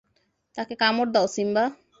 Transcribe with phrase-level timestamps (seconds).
[0.57, 1.63] তাকে কামড় দাও, সিম্বা!